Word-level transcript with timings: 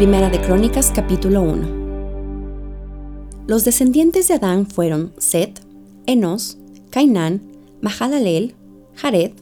Primera 0.00 0.30
de 0.30 0.40
Crónicas 0.40 0.90
capítulo 0.94 1.42
1 1.42 3.44
Los 3.46 3.66
descendientes 3.66 4.28
de 4.28 4.34
Adán 4.36 4.66
fueron 4.66 5.12
Set, 5.18 5.60
Enos, 6.06 6.56
Cainán, 6.88 7.42
Mahalalel, 7.82 8.54
Jared, 8.94 9.32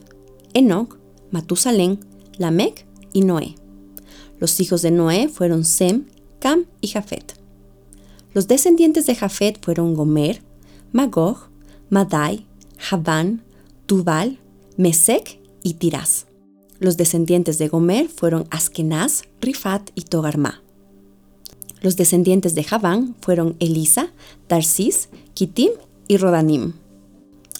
Enoch, 0.53 0.97
Matusalén, 1.31 2.01
Lamec 2.37 2.85
y 3.13 3.21
Noé. 3.21 3.55
Los 4.37 4.59
hijos 4.59 4.81
de 4.81 4.91
Noé 4.91 5.29
fueron 5.29 5.63
Sem, 5.63 6.07
Cam 6.39 6.65
y 6.81 6.89
Jafet. 6.89 7.39
Los 8.33 8.49
descendientes 8.49 9.05
de 9.05 9.15
Jafet 9.15 9.63
fueron 9.63 9.93
Gomer, 9.93 10.41
Magog, 10.91 11.37
Madai, 11.89 12.45
Javán, 12.77 13.43
Tubal, 13.85 14.39
Mesec 14.75 15.39
y 15.63 15.75
Tiras. 15.75 16.25
Los 16.79 16.95
descendientes 16.95 17.57
de 17.57 17.67
Gomer 17.67 18.07
fueron 18.07 18.47
Askenaz, 18.51 19.23
Rifat 19.41 19.89
y 19.95 20.03
Togarma. 20.03 20.63
Los 21.81 21.97
descendientes 21.97 22.55
de 22.55 22.63
Javán 22.63 23.15
fueron 23.19 23.57
Elisa, 23.59 24.11
Tarsis, 24.47 25.09
Kitim 25.33 25.71
y 26.07 26.17
Rodanim. 26.17 26.73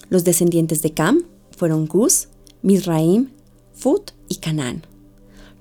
Los 0.08 0.24
descendientes 0.24 0.80
de 0.82 0.92
Cam 0.92 1.24
fueron 1.56 1.86
Gus, 1.86 2.28
Mizraim, 2.62 3.30
Fut 3.74 4.10
y 4.28 4.36
Canaán. 4.36 4.84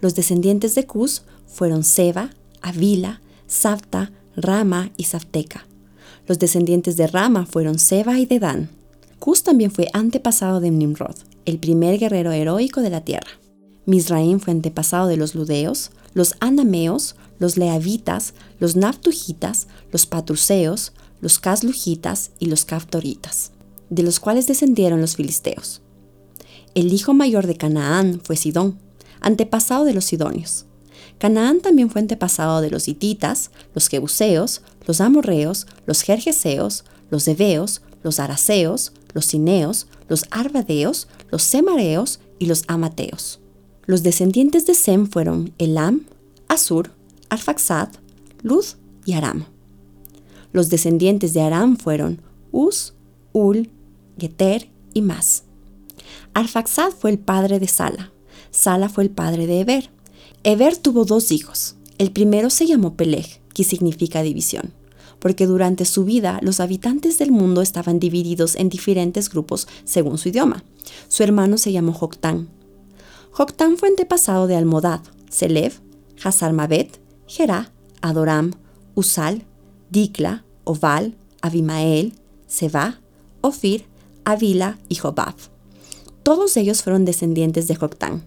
Los 0.02 0.16
descendientes 0.16 0.76
de 0.76 0.86
Cus 0.86 1.24
fueron 1.46 1.84
Seba, 1.84 2.30
Avila, 2.62 3.22
Sapta, 3.48 4.12
Rama 4.38 4.92
y 4.96 5.04
Safteca. 5.04 5.66
Los 6.28 6.40
descendientes 6.40 6.96
de 6.96 7.08
Rama 7.08 7.46
fueron 7.46 7.80
Seba 7.80 8.20
y 8.20 8.26
Dedán. 8.26 8.70
Cus 9.20 9.44
también 9.44 9.72
fue 9.72 9.90
antepasado 9.92 10.62
de 10.62 10.72
Nimrod, 10.72 11.16
el 11.46 11.60
primer 11.60 12.00
guerrero 12.00 12.32
heroico 12.32 12.82
de 12.82 12.90
la 12.90 13.02
tierra. 13.02 13.30
Misraim 13.90 14.40
fue 14.40 14.54
antepasado 14.54 15.08
de 15.08 15.18
los 15.18 15.34
ludeos, 15.34 15.90
los 16.14 16.36
anameos, 16.40 17.16
los 17.40 17.58
leavitas, 17.58 18.36
los 18.60 18.76
naftujitas, 18.76 19.68
los 19.92 20.06
patruseos, 20.06 20.94
los 21.22 21.40
caslujitas 21.40 22.30
y 22.38 22.46
los 22.46 22.66
caftoritas, 22.66 23.52
de 23.90 24.04
los 24.04 24.20
cuales 24.20 24.46
descendieron 24.46 25.02
los 25.02 25.16
filisteos. 25.16 25.82
El 26.76 26.94
hijo 26.94 27.16
mayor 27.16 27.48
de 27.48 27.58
Canaán 27.58 28.22
fue 28.24 28.36
Sidón, 28.36 28.78
antepasado 29.22 29.86
de 29.86 29.94
los 29.94 30.06
sidonios. 30.06 30.66
Canaán 31.18 31.60
también 31.60 31.90
fue 31.90 32.02
antepasado 32.02 32.62
de 32.62 32.70
los 32.70 32.88
hititas, 32.88 33.50
los 33.74 33.88
jebuseos, 33.88 34.62
los 34.86 35.02
amorreos, 35.02 35.66
los 35.88 36.04
jerjeseos, 36.04 36.86
los 37.10 37.28
heveos, 37.28 37.82
los 38.04 38.20
araseos, 38.20 38.94
los 39.14 39.26
cineos, 39.26 39.88
los 40.08 40.26
arvadeos, 40.30 41.08
los 41.32 41.42
semareos 41.42 42.20
y 42.38 42.46
los 42.46 42.64
amateos. 42.68 43.40
Los 43.90 44.04
descendientes 44.04 44.68
de 44.68 44.76
Sem 44.76 45.08
fueron 45.08 45.52
Elam, 45.58 46.06
Asur, 46.48 46.92
Arfaxad, 47.30 47.90
Luz 48.44 48.78
y 49.04 49.14
Aram. 49.14 49.46
Los 50.54 50.70
descendientes 50.70 51.34
de 51.34 51.42
Aram 51.42 51.76
fueron 51.76 52.22
Uz, 52.52 52.94
Ul, 53.34 53.72
Geter 54.20 54.70
y 54.94 55.02
Mas. 55.02 55.42
Arfaxad 56.36 56.92
fue 56.92 57.10
el 57.10 57.18
padre 57.18 57.60
de 57.60 57.68
Sala. 57.68 58.12
Sala 58.52 58.90
fue 58.90 59.06
el 59.06 59.10
padre 59.10 59.48
de 59.48 59.62
Eber. 59.62 59.90
Eber 60.44 60.78
tuvo 60.78 61.04
dos 61.04 61.32
hijos. 61.32 61.76
El 61.98 62.12
primero 62.12 62.52
se 62.52 62.68
llamó 62.68 62.94
Peleg, 62.94 63.42
que 63.56 63.64
significa 63.64 64.22
división, 64.22 64.72
porque 65.18 65.48
durante 65.48 65.86
su 65.86 66.06
vida 66.06 66.38
los 66.44 66.60
habitantes 66.60 67.18
del 67.18 67.32
mundo 67.32 67.64
estaban 67.64 68.00
divididos 68.00 68.56
en 68.56 68.70
diferentes 68.70 69.32
grupos 69.32 69.68
según 69.84 70.20
su 70.20 70.30
idioma. 70.30 70.64
Su 71.08 71.24
hermano 71.24 71.58
se 71.58 71.72
llamó 71.72 71.94
Joctán. 71.94 72.59
Joctán 73.32 73.78
fue 73.78 73.90
antepasado 73.90 74.48
de 74.48 74.56
Almodad, 74.56 75.02
Selev, 75.30 75.74
Hazarmabet, 76.24 77.00
Gerá, 77.28 77.72
Adoram, 78.02 78.54
Usal, 78.96 79.46
Dikla, 79.90 80.46
Oval, 80.64 81.16
Abimael, 81.42 82.14
Seba, 82.48 83.00
Ofir, 83.42 83.86
Avila 84.26 84.78
y 84.90 84.96
Jobab. 84.96 85.36
Todos 86.24 86.58
ellos 86.58 86.84
fueron 86.84 87.06
descendientes 87.06 87.68
de 87.68 87.76
Joctán. 87.76 88.26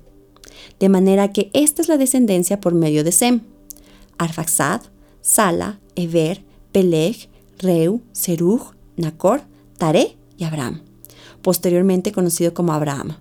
De 0.81 0.89
manera 0.89 1.33
que 1.33 1.51
esta 1.53 1.83
es 1.83 1.89
la 1.89 1.99
descendencia 1.99 2.61
por 2.61 2.75
medio 2.75 3.05
de 3.05 3.13
Sem. 3.13 3.43
Arfaxad, 4.19 4.81
Sala, 5.21 5.81
Eber, 5.95 6.45
Peleg, 6.73 7.29
Reu, 7.59 8.03
Seruj, 8.13 8.73
Nacor, 8.97 9.43
Tare 9.79 10.17
y 10.37 10.45
Abraham, 10.45 10.83
posteriormente 11.43 12.13
conocido 12.13 12.55
como 12.55 12.73
Abraham. 12.73 13.17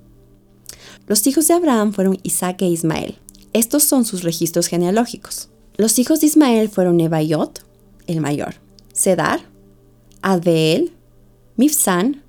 Los 1.07 1.25
hijos 1.28 1.47
de 1.47 1.53
Abraham 1.53 1.94
fueron 1.94 2.19
Isaac 2.24 2.62
e 2.62 2.68
Ismael. 2.68 3.18
Estos 3.53 3.84
son 3.84 4.06
sus 4.06 4.24
registros 4.24 4.68
genealógicos. 4.68 5.50
Los 5.78 6.00
hijos 6.00 6.22
de 6.22 6.28
Ismael 6.28 6.69
fueron 6.69 6.97
Nebaiot, 6.97 7.66
el 8.07 8.22
mayor, 8.22 8.56
Sedar, 8.94 9.41
Adbeel, 10.22 10.94
Mifsan, 11.57 12.24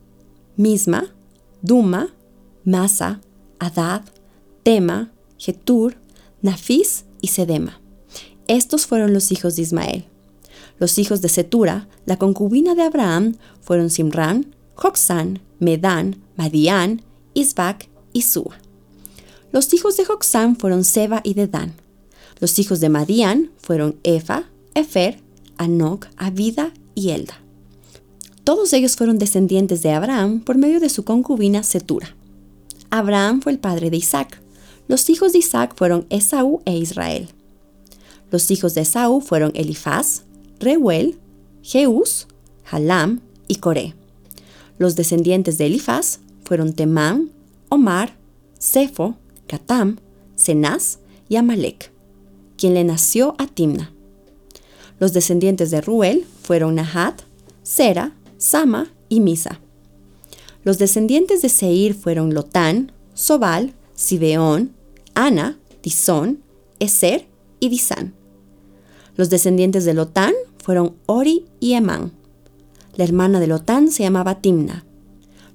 Misma, 0.57 1.13
Duma, 1.61 2.09
Masa, 2.65 3.21
Adad, 3.59 4.03
Tema, 4.63 5.13
Getur, 5.39 5.97
Nafis 6.41 7.05
y 7.21 7.29
Sedema. 7.29 7.81
Estos 8.49 8.87
fueron 8.87 9.13
los 9.13 9.33
hijos 9.33 9.57
de 9.57 9.63
Ismael. 9.63 10.05
Los 10.79 10.99
hijos 10.99 11.21
de 11.21 11.29
Setura, 11.29 11.89
la 12.07 12.17
concubina 12.17 12.75
de 12.75 12.83
Abraham, 12.83 13.37
fueron 13.61 13.91
Simran, 13.91 14.55
Joxán, 14.75 15.41
Medán, 15.61 16.23
Madián, 16.37 17.03
Isbac 17.35 17.89
y 18.13 18.23
Sua. 18.23 18.59
Los 19.53 19.73
hijos 19.75 19.97
de 19.97 20.05
Joxán 20.05 20.57
fueron 20.57 20.85
Seba 20.85 21.21
y 21.25 21.35
Dedán. 21.35 21.75
Los 22.41 22.59
hijos 22.59 22.81
de 22.81 22.89
Madián 22.89 23.51
fueron 23.59 23.97
Efa, 24.03 24.45
Efer, 24.75 25.21
Anok, 25.59 26.07
Abida 26.17 26.73
y 26.95 27.11
Elda. 27.11 27.39
Todos 28.45 28.73
ellos 28.73 28.97
fueron 28.97 29.19
descendientes 29.19 29.83
de 29.83 29.93
Abraham 29.93 30.41
por 30.41 30.57
medio 30.59 30.81
de 30.81 30.89
su 30.89 31.05
concubina 31.05 31.63
Setura. 31.63 32.17
Abraham 32.91 33.41
fue 33.41 33.53
el 33.53 33.59
padre 33.59 33.91
de 33.91 33.99
Isaac. 33.99 34.43
Los 34.89 35.09
hijos 35.09 35.33
de 35.33 35.39
Isaac 35.39 35.75
fueron 35.77 36.07
Esaú 36.11 36.61
e 36.65 36.77
Israel. 36.77 37.29
Los 38.31 38.51
hijos 38.51 38.75
de 38.75 38.81
Esaú 38.81 39.21
fueron 39.21 39.53
Elifaz, 39.55 40.23
Reuel, 40.59 41.19
Jeús, 41.63 42.27
Halam 42.71 43.21
y 43.47 43.57
Coré. 43.57 43.95
Los 44.79 44.97
descendientes 44.97 45.59
de 45.59 45.67
Elifaz 45.67 46.19
fueron 46.45 46.73
Temán, 46.73 47.31
Omar, 47.73 48.19
Sefo, 48.59 49.17
Catam, 49.47 49.97
Cenaz 50.37 50.99
y 51.31 51.37
Amalek, 51.37 51.91
quien 52.59 52.75
le 52.75 52.85
nació 52.85 53.35
a 53.39 53.47
Timna. 53.47 53.95
Los 55.01 55.15
descendientes 55.15 55.71
de 55.71 55.81
Ruel 55.81 56.27
fueron 56.43 56.75
Nahat, 56.75 57.23
Sera, 57.63 58.13
Sama 58.37 58.93
y 59.09 59.21
Misa. 59.21 59.59
Los 60.65 60.77
descendientes 60.77 61.41
de 61.41 61.49
Seir 61.49 61.95
fueron 61.95 62.35
Lotán, 62.35 62.93
Sobal, 63.15 63.73
Sibeón, 63.95 64.73
Ana, 65.15 65.59
Disón, 65.83 66.43
Eser 66.79 67.27
y 67.59 67.71
Disán. 67.71 68.13
Los 69.17 69.31
descendientes 69.31 69.87
de 69.87 69.95
Lotán 69.95 70.35
fueron 70.59 70.97
Ori 71.07 71.47
y 71.59 71.73
Emán. 71.73 72.13
La 72.97 73.05
hermana 73.05 73.41
de 73.41 73.47
Lotán 73.47 73.91
se 73.91 74.03
llamaba 74.03 74.43
Timna. 74.43 74.85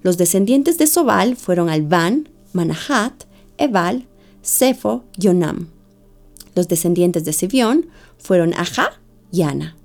Los 0.08 0.16
descendientes 0.16 0.78
de 0.78 0.88
Sobal 0.88 1.36
fueron 1.36 1.68
Albán, 1.68 2.30
Manahat, 2.54 3.26
Ebal, 3.58 4.06
Sefo 4.42 5.04
y 5.20 5.28
Onam. 5.28 5.68
Los 6.56 6.70
descendientes 6.70 7.26
de 7.26 7.34
Sibión 7.34 7.88
fueron 8.18 8.54
Ajá 8.54 9.02
y 9.34 9.42
Ana. 9.42 9.76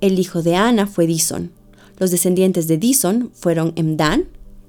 El 0.00 0.18
hijo 0.18 0.40
de 0.40 0.56
Ana 0.56 0.86
fue 0.86 1.06
Dison. 1.06 1.52
Los 1.98 2.10
descendientes 2.10 2.68
de 2.68 2.78
Dison 2.78 3.30
fueron 3.34 3.74
Emdan, 3.76 4.28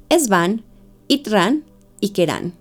Esban, 0.10 0.66
Itran 1.08 1.64
y 2.02 2.10
Kerán. 2.10 2.52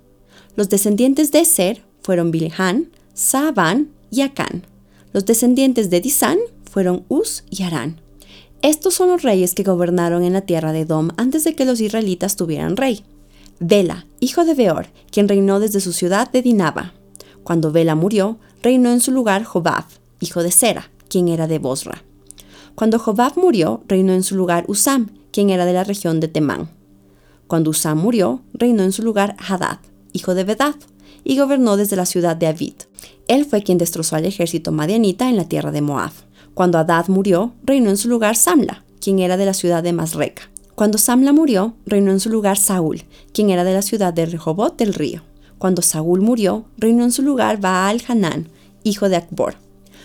Los 0.55 0.69
descendientes 0.69 1.33
de 1.33 1.45
Ser 1.45 1.83
fueron 2.01 2.31
Bilhan, 2.31 2.93
Saaban 3.13 3.89
y 4.13 4.21
Acán. 4.21 4.69
Los 5.13 5.27
descendientes 5.27 5.91
de 5.91 6.01
Disán 6.01 6.39
fueron 6.63 7.05
Uz 7.09 7.43
y 7.51 7.65
Arán. 7.65 8.01
Estos 8.63 8.95
son 8.95 9.09
los 9.09 9.23
reyes 9.23 9.55
que 9.55 9.63
gobernaron 9.63 10.25
en 10.25 10.33
la 10.33 10.41
tierra 10.41 10.73
de 10.73 10.81
Edom 10.81 11.11
antes 11.17 11.45
de 11.45 11.55
que 11.55 11.65
los 11.65 11.81
israelitas 11.81 12.35
tuvieran 12.35 12.77
rey. 12.77 13.05
Bela, 13.61 14.07
hijo 14.19 14.45
de 14.45 14.55
Beor, 14.55 14.89
quien 15.11 15.29
reinó 15.29 15.61
desde 15.61 15.81
su 15.81 15.93
ciudad 15.93 16.31
de 16.31 16.43
Dinaba. 16.43 16.93
Cuando 17.45 17.71
Bela 17.71 17.95
murió, 17.95 18.39
reinó 18.63 18.91
en 18.91 19.01
su 19.01 19.13
lugar 19.13 19.45
Jobab, 19.45 19.85
hijo 20.21 20.43
de 20.43 20.51
Sera, 20.51 20.91
quien 21.09 21.29
era 21.29 21.47
de 21.47 21.59
Bosra. 21.59 22.03
Cuando 22.75 22.99
Jobab 22.99 23.39
murió, 23.39 23.83
reinó 23.87 24.13
en 24.13 24.23
su 24.23 24.35
lugar 24.35 24.65
Usam, 24.69 25.11
quien 25.33 25.51
era 25.51 25.65
de 25.65 25.73
la 25.73 25.85
región 25.85 26.21
de 26.21 26.29
Temán. 26.29 26.71
Cuando 27.47 27.71
Usam 27.71 27.99
murió, 27.99 28.43
reinó 28.53 28.83
en 28.83 28.93
su 28.93 29.03
lugar 29.03 29.37
Hadad, 29.39 29.79
hijo 30.13 30.35
de 30.35 30.45
Bedad, 30.45 30.75
y 31.25 31.39
gobernó 31.39 31.77
desde 31.77 31.97
la 31.97 32.07
ciudad 32.07 32.37
de 32.37 32.47
Avid. 32.47 32.75
Él 33.29 33.45
fue 33.45 33.63
quien 33.63 33.79
destrozó 33.79 34.17
al 34.17 34.25
ejército 34.25 34.73
madianita 34.73 35.29
en 35.29 35.37
la 35.37 35.49
tierra 35.49 35.73
de 35.73 35.81
Moab. 35.81 36.13
Cuando 36.59 36.79
Adad 36.79 37.07
murió, 37.07 37.53
reinó 37.63 37.89
en 37.89 37.97
su 37.97 38.09
lugar 38.09 38.35
Samla, 38.35 38.83
quien 39.01 39.21
era 39.21 39.37
de 39.37 39.47
la 39.47 39.55
ciudad 39.55 39.81
de 39.81 39.93
Masreca. 39.93 40.51
Cuando 40.75 40.99
Samla 40.99 41.33
murió, 41.33 41.77
reinó 41.87 42.11
en 42.11 42.19
su 42.19 42.31
lugar 42.31 42.57
Saúl, 42.57 43.05
quien 43.33 43.51
era 43.51 43.63
de 43.63 43.75
la 43.75 43.81
ciudad 43.81 44.13
de 44.13 44.27
Rehobot 44.27 44.77
del 44.77 44.93
río. 44.93 45.23
Cuando 45.59 45.83
Saúl 45.83 46.21
murió, 46.21 46.65
reinó 46.77 47.05
en 47.05 47.13
su 47.13 47.23
lugar 47.23 47.61
Baal 47.61 48.03
Hanán, 48.09 48.49
hijo 48.83 49.09
de 49.09 49.15
Akbor. 49.15 49.55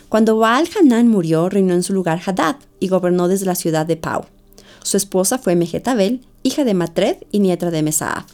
Cuando 0.10 0.38
Baal 0.38 0.70
Hanán 0.80 1.08
murió, 1.08 1.50
reinó 1.50 1.74
en 1.74 1.82
su 1.82 1.92
lugar 1.92 2.22
Hadad 2.24 2.58
y 2.80 2.88
gobernó 2.88 3.28
desde 3.28 3.48
la 3.48 3.56
ciudad 3.56 3.88
de 3.88 3.98
Pau. 3.98 4.26
Su 4.84 4.98
esposa 4.98 5.40
fue 5.40 5.56
Mejetabel, 5.56 6.22
hija 6.44 6.64
de 6.66 6.76
Matred 6.76 7.18
y 7.32 7.40
nieta 7.40 7.72
de 7.72 7.82
Mesaab. 7.82 8.26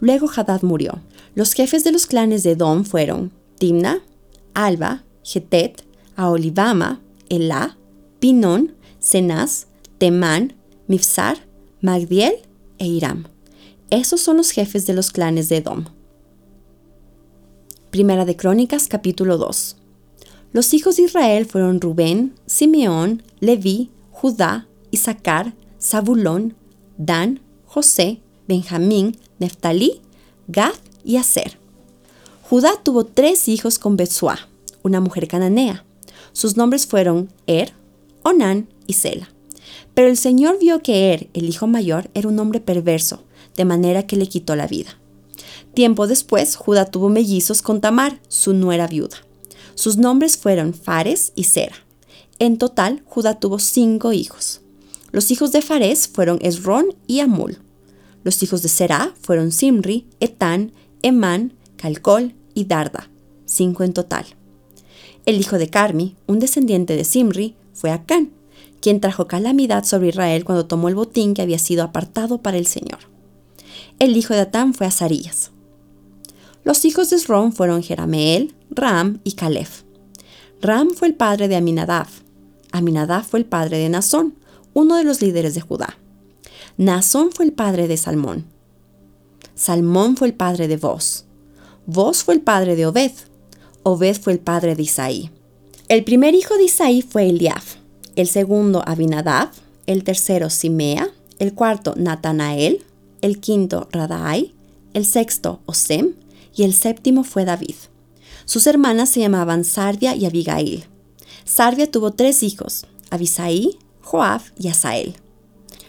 Luego 0.00 0.30
Hadad 0.34 0.62
murió. 0.62 1.00
Los 1.34 1.52
jefes 1.52 1.84
de 1.84 1.92
los 1.92 2.06
clanes 2.06 2.42
de 2.42 2.52
Edom 2.52 2.84
fueron 2.84 3.32
Timna, 3.58 4.00
Alba, 4.54 5.04
Getet, 5.22 5.84
Aolibama, 6.16 7.02
Elá, 7.30 7.78
Pinón, 8.18 8.74
Cenaz, 9.00 9.66
Temán, 9.96 10.52
Mifsar, 10.86 11.46
Magdiel 11.80 12.34
e 12.78 12.86
Iram. 12.86 13.24
Esos 13.88 14.20
son 14.20 14.36
los 14.36 14.50
jefes 14.50 14.86
de 14.86 14.92
los 14.92 15.10
clanes 15.10 15.48
de 15.48 15.56
Edom. 15.56 15.86
Primera 17.90 18.24
de 18.24 18.36
Crónicas 18.36 18.86
capítulo 18.88 19.38
2. 19.38 19.76
Los 20.52 20.74
hijos 20.74 20.96
de 20.96 21.04
Israel 21.04 21.46
fueron 21.46 21.80
Rubén, 21.80 22.34
Simeón, 22.46 23.22
Leví, 23.38 23.90
Judá, 24.10 24.66
Isaacar, 24.90 25.54
Zabulón, 25.80 26.54
Dan, 26.98 27.40
José, 27.66 28.20
Benjamín, 28.48 29.16
Neftalí, 29.38 30.00
Gad 30.48 30.74
y 31.04 31.16
Aser. 31.16 31.58
Judá 32.42 32.72
tuvo 32.82 33.04
tres 33.06 33.48
hijos 33.48 33.78
con 33.78 33.96
Betsuá, 33.96 34.48
una 34.82 35.00
mujer 35.00 35.28
cananea. 35.28 35.84
Sus 36.32 36.56
nombres 36.56 36.86
fueron 36.86 37.32
Er, 37.46 37.72
Onán 38.22 38.68
y 38.86 38.94
Sela. 38.94 39.30
Pero 39.94 40.08
el 40.08 40.16
Señor 40.16 40.58
vio 40.58 40.82
que 40.82 41.12
Er, 41.12 41.28
el 41.34 41.48
hijo 41.48 41.66
mayor, 41.66 42.10
era 42.14 42.28
un 42.28 42.38
hombre 42.38 42.60
perverso, 42.60 43.22
de 43.56 43.64
manera 43.64 44.06
que 44.06 44.16
le 44.16 44.28
quitó 44.28 44.56
la 44.56 44.66
vida. 44.66 44.98
Tiempo 45.74 46.06
después, 46.06 46.56
Judá 46.56 46.86
tuvo 46.86 47.08
mellizos 47.08 47.62
con 47.62 47.80
Tamar, 47.80 48.20
su 48.28 48.54
nuera 48.54 48.86
viuda. 48.86 49.16
Sus 49.74 49.96
nombres 49.96 50.36
fueron 50.36 50.74
Fares 50.74 51.32
y 51.34 51.44
Sera. 51.44 51.76
En 52.38 52.58
total, 52.58 53.02
Judá 53.06 53.38
tuvo 53.38 53.58
cinco 53.58 54.12
hijos. 54.12 54.60
Los 55.12 55.30
hijos 55.30 55.52
de 55.52 55.62
Fares 55.62 56.08
fueron 56.08 56.38
Esrón 56.42 56.94
y 57.06 57.20
Amul. 57.20 57.58
Los 58.22 58.42
hijos 58.42 58.62
de 58.62 58.68
Será 58.68 59.14
fueron 59.20 59.50
Simri, 59.50 60.06
Etán, 60.20 60.72
Emán, 61.02 61.54
Calcol 61.76 62.34
y 62.54 62.64
Darda, 62.64 63.10
cinco 63.46 63.82
en 63.82 63.92
total. 63.92 64.26
El 65.26 65.38
hijo 65.38 65.58
de 65.58 65.68
Carmi, 65.68 66.16
un 66.26 66.38
descendiente 66.38 66.96
de 66.96 67.04
Simri, 67.04 67.54
fue 67.72 67.90
Acán, 67.90 68.30
quien 68.80 69.00
trajo 69.00 69.26
calamidad 69.26 69.84
sobre 69.84 70.08
Israel 70.08 70.44
cuando 70.44 70.66
tomó 70.66 70.88
el 70.88 70.94
botín 70.94 71.34
que 71.34 71.42
había 71.42 71.58
sido 71.58 71.84
apartado 71.84 72.38
para 72.38 72.56
el 72.56 72.66
Señor. 72.66 72.98
El 73.98 74.16
hijo 74.16 74.34
de 74.34 74.40
Atán 74.40 74.74
fue 74.74 74.86
Azarías. 74.86 75.50
Los 76.64 76.84
hijos 76.84 77.10
de 77.10 77.16
Esrón 77.16 77.52
fueron 77.52 77.82
Jerameel, 77.82 78.54
Ram 78.70 79.20
y 79.24 79.32
Caleb. 79.32 79.68
Ram 80.60 80.90
fue 80.90 81.08
el 81.08 81.14
padre 81.14 81.48
de 81.48 81.56
Aminadab. 81.56 82.06
Aminadab 82.72 83.24
fue 83.24 83.40
el 83.40 83.46
padre 83.46 83.78
de 83.78 83.88
Nazón, 83.88 84.34
uno 84.74 84.96
de 84.96 85.04
los 85.04 85.20
líderes 85.22 85.54
de 85.54 85.60
Judá. 85.60 85.98
Nazón 86.76 87.30
fue 87.32 87.44
el 87.44 87.52
padre 87.52 87.88
de 87.88 87.96
Salmón. 87.96 88.46
Salmón 89.54 90.16
fue 90.16 90.28
el 90.28 90.34
padre 90.34 90.68
de 90.68 90.76
Vos. 90.76 91.26
Vos 91.86 92.24
fue 92.24 92.34
el 92.34 92.40
padre 92.40 92.76
de 92.76 92.86
Obed. 92.86 93.12
Obed 93.82 94.16
fue 94.20 94.32
el 94.34 94.38
padre 94.40 94.74
de 94.74 94.82
Isaí. 94.82 95.30
El 95.88 96.04
primer 96.04 96.34
hijo 96.34 96.56
de 96.56 96.64
Isaí 96.64 97.02
fue 97.02 97.28
Eliab, 97.28 97.62
el 98.16 98.28
segundo 98.28 98.82
Abinadab, 98.86 99.50
el 99.86 100.04
tercero 100.04 100.50
Simea, 100.50 101.08
el 101.38 101.54
cuarto 101.54 101.94
Natanael, 101.96 102.84
el 103.22 103.40
quinto 103.40 103.88
Radai, 103.90 104.54
el 104.94 105.04
sexto 105.04 105.60
Osem 105.66 106.14
y 106.54 106.64
el 106.64 106.74
séptimo 106.74 107.24
fue 107.24 107.44
David. 107.44 107.76
Sus 108.44 108.66
hermanas 108.66 109.08
se 109.08 109.20
llamaban 109.20 109.64
Sardia 109.64 110.14
y 110.14 110.26
Abigail. 110.26 110.84
Sardia 111.44 111.90
tuvo 111.90 112.12
tres 112.12 112.42
hijos, 112.42 112.86
Abisaí, 113.10 113.78
Joab 114.02 114.42
y 114.58 114.68
Asael. 114.68 115.14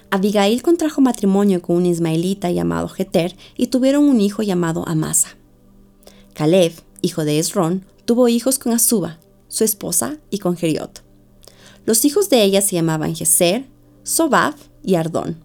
Abigail 0.09 0.61
contrajo 0.61 1.01
matrimonio 1.01 1.61
con 1.61 1.77
un 1.77 1.85
ismaelita 1.85 2.51
llamado 2.51 2.87
Jeter 2.89 3.35
y 3.55 3.67
tuvieron 3.67 4.03
un 4.03 4.21
hijo 4.21 4.43
llamado 4.43 4.87
Amasa. 4.87 5.37
Caleb, 6.33 6.73
hijo 7.01 7.25
de 7.25 7.39
Esrón, 7.39 7.85
tuvo 8.05 8.27
hijos 8.27 8.59
con 8.59 8.73
Azuba, 8.73 9.19
su 9.47 9.63
esposa, 9.63 10.17
y 10.29 10.39
con 10.39 10.57
Geriot. 10.57 11.03
Los 11.85 12.05
hijos 12.05 12.29
de 12.29 12.43
ella 12.43 12.61
se 12.61 12.75
llamaban 12.75 13.15
Geser, 13.15 13.65
Sobab 14.03 14.55
y 14.83 14.95
Ardón. 14.95 15.37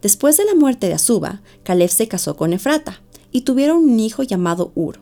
Después 0.00 0.36
de 0.36 0.44
la 0.44 0.54
muerte 0.54 0.88
de 0.88 0.94
Azuba, 0.94 1.42
Caleb 1.62 1.90
se 1.90 2.08
casó 2.08 2.36
con 2.36 2.52
Efrata 2.52 3.00
y 3.30 3.42
tuvieron 3.42 3.78
un 3.78 4.00
hijo 4.00 4.22
llamado 4.22 4.72
Ur. 4.74 5.00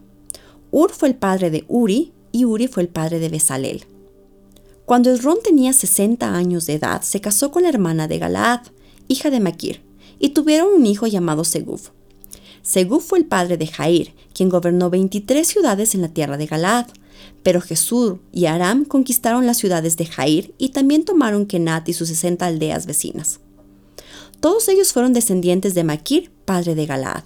Ur 0.71 0.91
fue 0.93 1.09
el 1.09 1.15
padre 1.17 1.51
de 1.51 1.65
Uri 1.69 2.13
y 2.33 2.45
Uri 2.45 2.69
fue 2.69 2.83
el 2.83 2.89
padre 2.89 3.19
de 3.19 3.29
Besalel. 3.29 3.85
Cuando 4.87 5.11
Esrón 5.11 5.39
tenía 5.43 5.73
60 5.73 6.35
años 6.35 6.67
de 6.67 6.75
edad, 6.75 7.03
se 7.03 7.21
casó 7.21 7.51
con 7.51 7.63
la 7.63 7.69
hermana 7.69 8.09
de 8.09 8.19
Galaad, 8.19 8.63
hija 9.09 9.31
de 9.31 9.41
Maquir, 9.41 9.83
y 10.19 10.31
tuvieron 10.31 10.69
un 10.75 10.87
hijo 10.87 11.07
llamado 11.07 11.45
Seguf. 11.45 11.91
Seguf 12.63 13.05
fue 13.05 13.19
el 13.19 13.27
padre 13.27 13.57
de 13.57 13.67
Jair, 13.67 14.15
quien 14.33 14.49
gobernó 14.49 14.91
23 14.91 15.47
ciudades 15.47 15.95
en 15.95 16.03
la 16.03 16.09
tierra 16.09 16.37
de 16.37 16.47
Galaad. 16.47 16.87
Pero 17.43 17.61
Jesús 17.61 18.17
y 18.33 18.47
Aram 18.47 18.85
conquistaron 18.85 19.47
las 19.47 19.59
ciudades 19.59 19.97
de 19.97 20.07
Jair 20.07 20.55
y 20.59 20.71
también 20.71 21.05
tomaron 21.05 21.47
Kenat 21.47 21.89
y 21.89 21.93
sus 21.93 22.09
60 22.09 22.47
aldeas 22.47 22.87
vecinas. 22.87 23.41
Todos 24.41 24.69
ellos 24.69 24.93
fueron 24.93 25.13
descendientes 25.13 25.75
de 25.75 25.85
Maquir, 25.85 26.31
padre 26.45 26.75
de 26.75 26.87
Galaad. 26.87 27.25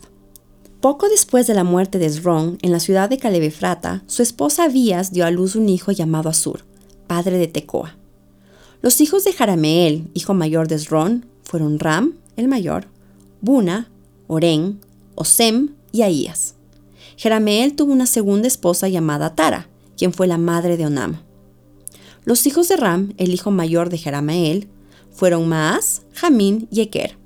Poco 0.80 1.08
después 1.08 1.46
de 1.46 1.54
la 1.54 1.64
muerte 1.64 1.98
de 1.98 2.06
Esrón, 2.06 2.58
en 2.60 2.72
la 2.72 2.80
ciudad 2.80 3.08
de 3.08 3.18
Calebefrata, 3.18 4.02
su 4.06 4.22
esposa 4.22 4.64
Abías 4.64 5.12
dio 5.12 5.24
a 5.24 5.30
luz 5.30 5.54
un 5.56 5.68
hijo 5.68 5.92
llamado 5.92 6.28
Asur, 6.28 6.64
padre 7.06 7.38
de 7.38 7.46
Tecoa. 7.46 7.96
Los 8.82 9.00
hijos 9.00 9.24
de 9.24 9.32
Jarameel, 9.32 10.10
hijo 10.12 10.34
mayor 10.34 10.68
de 10.68 10.74
Esrón, 10.74 11.24
fueron 11.42 11.78
Ram, 11.78 12.14
el 12.36 12.48
mayor, 12.48 12.88
Buna, 13.40 13.90
Oren, 14.26 14.80
Osem 15.14 15.74
y 15.92 16.02
Ahías. 16.02 16.54
Jerameel 17.16 17.74
tuvo 17.76 17.92
una 17.92 18.06
segunda 18.06 18.48
esposa 18.48 18.88
llamada 18.88 19.34
Tara, 19.34 19.68
quien 19.96 20.12
fue 20.12 20.26
la 20.26 20.38
madre 20.38 20.76
de 20.76 20.86
Onam. 20.86 21.22
Los 22.24 22.46
hijos 22.46 22.68
de 22.68 22.76
Ram, 22.76 23.14
el 23.18 23.32
hijo 23.32 23.50
mayor 23.50 23.90
de 23.90 23.98
Jerameel, 23.98 24.68
fueron 25.12 25.48
Maas, 25.48 26.02
Jamín 26.14 26.68
y 26.70 26.80
Eker. 26.80 27.16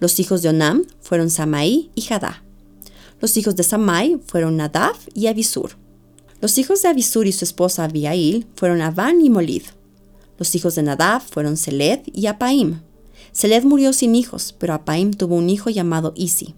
Los 0.00 0.20
hijos 0.20 0.42
de 0.42 0.50
Onam 0.50 0.84
fueron 1.00 1.28
Samaí 1.28 1.90
y 1.94 2.12
Hadá. 2.12 2.42
Los 3.20 3.36
hijos 3.36 3.56
de 3.56 3.64
Samai 3.64 4.20
fueron 4.24 4.56
Nadab 4.56 4.94
y 5.12 5.26
Abisur. 5.26 5.72
Los 6.40 6.56
hijos 6.58 6.82
de 6.82 6.88
Abisur 6.88 7.26
y 7.26 7.32
su 7.32 7.44
esposa 7.44 7.84
Abiail 7.84 8.46
fueron 8.54 8.80
Aván 8.80 9.20
y 9.20 9.28
Molid. 9.28 9.62
Los 10.38 10.54
hijos 10.54 10.76
de 10.76 10.84
Nadab 10.84 11.20
fueron 11.20 11.56
Seled 11.56 12.00
y 12.06 12.26
Apaim. 12.26 12.80
Seled 13.32 13.64
murió 13.64 13.92
sin 13.92 14.14
hijos, 14.14 14.54
pero 14.56 14.72
Apaim 14.72 15.12
tuvo 15.12 15.34
un 15.34 15.50
hijo 15.50 15.68
llamado 15.68 16.12
Isi. 16.16 16.54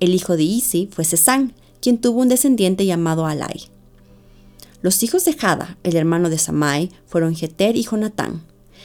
El 0.00 0.14
hijo 0.14 0.36
de 0.36 0.44
Isi 0.44 0.88
fue 0.92 1.04
Sesán, 1.04 1.54
quien 1.80 1.98
tuvo 1.98 2.20
un 2.20 2.28
descendiente 2.28 2.86
llamado 2.86 3.26
Alai. 3.26 3.68
Los 4.80 5.02
hijos 5.02 5.24
de 5.24 5.32
Jada, 5.32 5.76
el 5.82 5.96
hermano 5.96 6.30
de 6.30 6.38
Samai, 6.38 6.90
fueron 7.06 7.34
Jeter 7.34 7.76
y 7.76 7.82
Jonatán. 7.82 8.42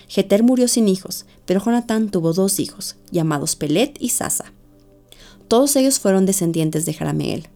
Jeter 0.08 0.42
murió 0.42 0.68
sin 0.68 0.88
hijos, 0.88 1.26
pero 1.46 1.64
Jonatán 1.64 2.10
tuvo 2.10 2.34
dos 2.34 2.60
hijos, 2.60 2.96
llamados 3.12 3.56
Pelet 3.56 3.96
y 4.00 4.10
Sasa. 4.10 4.54
Todos 5.48 5.76
ellos 5.76 6.00
fueron 6.00 6.26
descendientes 6.26 6.86
de 6.86 6.94
Jarameel. 6.94 7.48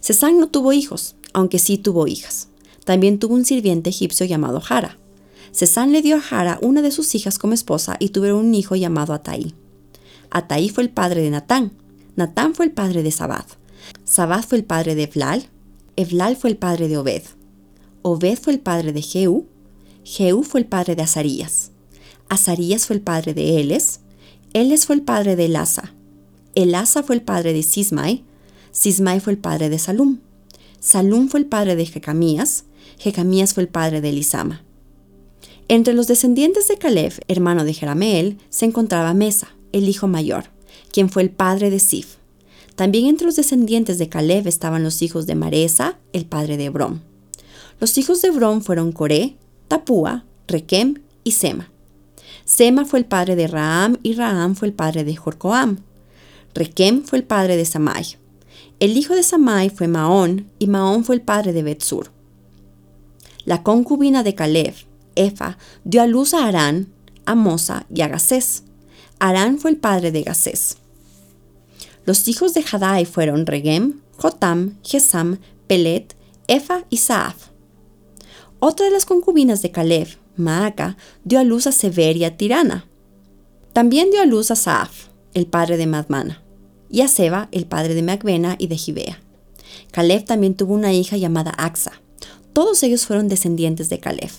Sesán 0.00 0.40
no 0.40 0.48
tuvo 0.48 0.72
hijos, 0.72 1.16
aunque 1.34 1.58
sí 1.58 1.76
tuvo 1.76 2.06
hijas. 2.06 2.48
También 2.84 3.18
tuvo 3.18 3.34
un 3.34 3.44
sirviente 3.44 3.90
egipcio 3.90 4.24
llamado 4.24 4.60
Jara. 4.60 4.98
Sesán 5.50 5.92
le 5.92 6.00
dio 6.00 6.16
a 6.16 6.20
Jara 6.20 6.58
una 6.62 6.80
de 6.80 6.90
sus 6.90 7.14
hijas 7.14 7.38
como 7.38 7.52
esposa 7.52 7.96
y 7.98 8.08
tuvieron 8.08 8.46
un 8.46 8.54
hijo 8.54 8.76
llamado 8.76 9.12
Ataí. 9.12 9.54
Ataí 10.30 10.68
fue 10.70 10.84
el 10.84 10.90
padre 10.90 11.22
de 11.22 11.30
Natán. 11.30 11.72
Natán 12.16 12.54
fue 12.54 12.66
el 12.66 12.72
padre 12.72 13.02
de 13.02 13.10
Sabad. 13.10 13.44
Sabad 14.04 14.44
fue 14.44 14.58
el 14.58 14.64
padre 14.64 14.94
de 14.94 15.04
Evlal. 15.04 15.48
Evlal 15.96 16.36
fue 16.36 16.50
el 16.50 16.56
padre 16.56 16.86
de 16.86 16.96
Obed. 16.96 17.22
Obed 18.02 18.38
fue 18.38 18.52
el 18.52 18.60
padre 18.60 18.92
de 18.92 19.02
Jehú. 19.02 19.46
Jehú 20.04 20.44
fue 20.44 20.60
el 20.60 20.66
padre 20.66 20.94
de 20.94 21.02
Azarías. 21.02 21.72
Azarías 22.28 22.86
fue 22.86 22.96
el 22.96 23.02
padre 23.02 23.34
de 23.34 23.60
Eles. 23.60 24.00
Eles 24.52 24.86
fue 24.86 24.94
el 24.94 25.02
padre 25.02 25.34
de 25.34 25.46
Elasa. 25.46 25.92
Elasa 26.54 27.02
fue 27.02 27.16
el 27.16 27.22
padre 27.22 27.52
de 27.52 27.64
Sismai. 27.64 28.22
Sismai 28.70 29.18
fue 29.18 29.32
el 29.32 29.38
padre 29.38 29.68
de 29.68 29.80
Salum. 29.80 30.20
Salum 30.78 31.28
fue 31.28 31.40
el 31.40 31.46
padre 31.46 31.74
de 31.74 31.86
Jecamías. 31.86 32.64
Jecamías 32.98 33.54
fue 33.54 33.64
el 33.64 33.68
padre 33.68 34.00
de 34.00 34.10
Elisama. 34.10 34.62
Entre 35.66 35.94
los 35.94 36.06
descendientes 36.06 36.68
de 36.68 36.76
Caleb, 36.76 37.14
hermano 37.26 37.64
de 37.64 37.72
Jerameel, 37.72 38.38
se 38.50 38.66
encontraba 38.66 39.14
Mesa, 39.14 39.48
el 39.72 39.88
hijo 39.88 40.06
mayor 40.06 40.54
quien 40.94 41.10
fue 41.10 41.22
el 41.22 41.30
padre 41.30 41.70
de 41.70 41.80
Sif. 41.80 42.18
También 42.76 43.06
entre 43.06 43.26
los 43.26 43.34
descendientes 43.34 43.98
de 43.98 44.08
Caleb 44.08 44.46
estaban 44.46 44.84
los 44.84 45.02
hijos 45.02 45.26
de 45.26 45.34
Maresa, 45.34 45.98
el 46.12 46.24
padre 46.24 46.56
de 46.56 46.66
Hebrón. 46.66 47.02
Los 47.80 47.98
hijos 47.98 48.22
de 48.22 48.28
Hebrón 48.28 48.62
fueron 48.62 48.92
Coré, 48.92 49.36
Tapúa, 49.66 50.22
Requem 50.46 51.02
y 51.24 51.32
Sema. 51.32 51.72
Sema 52.44 52.84
fue 52.84 53.00
el 53.00 53.06
padre 53.06 53.34
de 53.34 53.48
Raam 53.48 53.96
y 54.04 54.14
Raam 54.14 54.54
fue 54.54 54.68
el 54.68 54.72
padre 54.72 55.02
de 55.02 55.16
Jorcoam. 55.16 55.78
Requem 56.54 57.02
fue 57.02 57.18
el 57.18 57.24
padre 57.24 57.56
de 57.56 57.64
Samai. 57.64 58.16
El 58.78 58.96
hijo 58.96 59.16
de 59.16 59.24
Samai 59.24 59.70
fue 59.70 59.88
Maón 59.88 60.48
y 60.60 60.68
Maón 60.68 61.02
fue 61.02 61.16
el 61.16 61.22
padre 61.22 61.52
de 61.52 61.64
Betsur. 61.64 62.12
La 63.44 63.64
concubina 63.64 64.22
de 64.22 64.36
Caleb, 64.36 64.74
Efa, 65.16 65.58
dio 65.82 66.02
a 66.02 66.06
luz 66.06 66.34
a 66.34 66.46
Arán, 66.46 66.86
a 67.26 67.34
Mosa 67.34 67.84
y 67.92 68.02
a 68.02 68.06
Gacés. 68.06 68.62
Arán 69.18 69.58
fue 69.58 69.72
el 69.72 69.76
padre 69.78 70.12
de 70.12 70.22
Gacés. 70.22 70.78
Los 72.06 72.28
hijos 72.28 72.54
de 72.54 72.64
Hadai 72.70 73.06
fueron 73.06 73.46
Regem, 73.46 74.00
Jotam, 74.16 74.78
Gesam, 74.82 75.38
Pelet, 75.66 76.14
Efa 76.46 76.84
y 76.90 76.98
Saaf. 76.98 77.48
Otra 78.58 78.86
de 78.86 78.92
las 78.92 79.06
concubinas 79.06 79.62
de 79.62 79.70
Caleb, 79.70 80.08
Maaca, 80.36 80.96
dio 81.24 81.38
a 81.38 81.44
luz 81.44 81.66
a 81.66 81.72
Sever 81.72 82.16
y 82.16 82.30
Tirana. 82.32 82.86
También 83.72 84.10
dio 84.10 84.20
a 84.20 84.26
luz 84.26 84.50
a 84.50 84.56
Saaf, 84.56 85.08
el 85.32 85.46
padre 85.46 85.76
de 85.76 85.86
Madmana, 85.86 86.42
y 86.90 87.00
a 87.00 87.08
Seba, 87.08 87.48
el 87.52 87.66
padre 87.66 87.94
de 87.94 88.02
Macbena 88.02 88.56
y 88.58 88.68
de 88.68 88.76
Gibea. 88.76 89.20
Caleb 89.90 90.24
también 90.24 90.54
tuvo 90.54 90.74
una 90.74 90.92
hija 90.92 91.16
llamada 91.16 91.50
Axa. 91.50 92.00
Todos 92.52 92.82
ellos 92.82 93.06
fueron 93.06 93.28
descendientes 93.28 93.88
de 93.88 93.98
Caleb. 93.98 94.30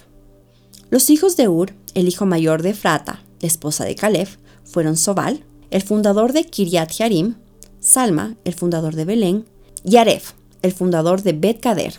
Los 0.90 1.10
hijos 1.10 1.36
de 1.36 1.48
Ur, 1.48 1.74
el 1.96 2.08
hijo 2.08 2.26
mayor 2.26 2.62
de 2.62 2.74
Frata, 2.74 3.24
la 3.42 3.48
esposa 3.48 3.86
de 3.86 3.96
Caleb, 3.96 4.28
fueron 4.64 4.98
Sobal, 4.98 5.44
el 5.72 5.82
fundador 5.82 6.32
de 6.32 6.46
Kiriat 6.46 6.92
Yarim, 6.92 7.36
Salma, 7.86 8.36
el 8.46 8.56
fundador 8.56 8.96
de 8.96 9.06
Belén, 9.06 9.46
y 9.84 9.98
Aref, 9.98 10.32
el 10.64 10.72
fundador 10.72 11.22
de 11.22 11.34
Bet 11.34 11.60
Kader. 11.60 11.94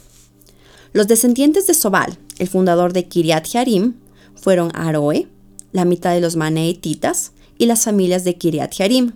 Los 0.92 1.06
descendientes 1.06 1.68
de 1.68 1.74
Sobal, 1.74 2.18
el 2.40 2.48
fundador 2.48 2.92
de 2.92 3.06
Kiriat 3.06 3.46
Yarim, 3.46 3.94
fueron 4.34 4.72
Aroe, 4.74 5.28
la 5.70 5.84
mitad 5.84 6.12
de 6.12 6.20
los 6.20 6.34
Maneetitas 6.34 7.30
y 7.56 7.66
las 7.66 7.84
familias 7.84 8.24
de 8.24 8.34
Kiriat 8.34 8.74
Yarim, 8.74 9.12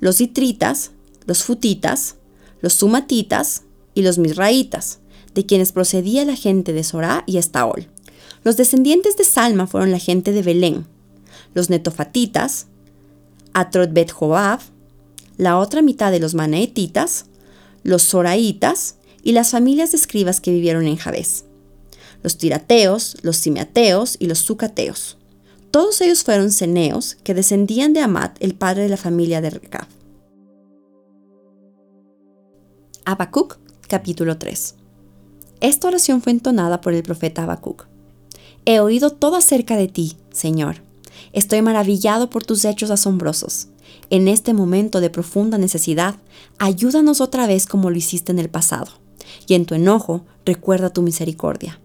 los 0.00 0.20
Itritas, 0.20 0.90
los 1.24 1.44
Futitas, 1.44 2.16
los 2.62 2.74
Sumatitas 2.74 3.62
y 3.94 4.02
los 4.02 4.18
Misraitas, 4.18 4.98
de 5.34 5.46
quienes 5.46 5.70
procedía 5.70 6.24
la 6.24 6.34
gente 6.34 6.72
de 6.72 6.82
Sorá 6.82 7.22
y 7.28 7.36
Estaol. 7.36 7.86
Los 8.42 8.56
descendientes 8.56 9.16
de 9.16 9.22
Salma 9.22 9.68
fueron 9.68 9.92
la 9.92 10.00
gente 10.00 10.32
de 10.32 10.42
Belén, 10.42 10.84
los 11.54 11.70
Netofatitas, 11.70 12.66
Atrot 13.52 13.92
Bet 13.92 14.10
Joab, 14.10 14.58
la 15.42 15.58
otra 15.58 15.82
mitad 15.82 16.12
de 16.12 16.20
los 16.20 16.34
Maneetitas, 16.34 17.26
los 17.82 18.04
Soraitas 18.04 18.94
y 19.24 19.32
las 19.32 19.50
familias 19.50 19.90
de 19.90 19.96
escribas 19.96 20.40
que 20.40 20.52
vivieron 20.52 20.86
en 20.86 20.96
Jabes, 20.96 21.46
los 22.22 22.38
Tirateos, 22.38 23.16
los 23.22 23.38
Simeateos 23.38 24.16
y 24.20 24.26
los 24.26 24.38
Sucateos. 24.38 25.18
Todos 25.72 26.00
ellos 26.00 26.22
fueron 26.22 26.52
ceneos 26.52 27.16
que 27.24 27.34
descendían 27.34 27.92
de 27.92 28.00
Amat, 28.00 28.36
el 28.38 28.54
padre 28.54 28.84
de 28.84 28.90
la 28.90 28.96
familia 28.96 29.40
de 29.40 29.50
Recab. 29.50 29.86
Habacuc, 33.04 33.58
capítulo 33.88 34.38
3. 34.38 34.76
Esta 35.60 35.88
oración 35.88 36.22
fue 36.22 36.30
entonada 36.30 36.80
por 36.80 36.94
el 36.94 37.02
profeta 37.02 37.42
Habacuc. 37.42 37.86
He 38.64 38.78
oído 38.78 39.10
todo 39.10 39.34
acerca 39.34 39.76
de 39.76 39.88
ti, 39.88 40.16
Señor. 40.30 40.76
Estoy 41.32 41.62
maravillado 41.62 42.30
por 42.30 42.44
tus 42.44 42.64
hechos 42.64 42.92
asombrosos. 42.92 43.71
En 44.10 44.28
este 44.28 44.52
momento 44.52 45.00
de 45.00 45.10
profunda 45.10 45.58
necesidad, 45.58 46.16
ayúdanos 46.58 47.20
otra 47.20 47.46
vez 47.46 47.66
como 47.66 47.90
lo 47.90 47.96
hiciste 47.96 48.32
en 48.32 48.38
el 48.38 48.50
pasado. 48.50 48.88
Y 49.46 49.54
en 49.54 49.64
tu 49.64 49.74
enojo, 49.74 50.24
recuerda 50.44 50.90
tu 50.90 51.02
misericordia. 51.02 51.80